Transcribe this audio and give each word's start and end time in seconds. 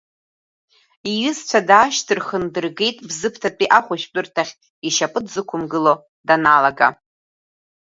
Иҩызцәа 1.11 1.59
даашьҭырхын, 1.67 2.43
дыргеит 2.53 2.97
Бзыԥҭатәи 3.07 3.73
ахәышәтәырҭахь, 3.77 4.53
ишьапы 4.87 5.19
дзықәымгыло 5.25 5.93
даналага. 6.27 6.87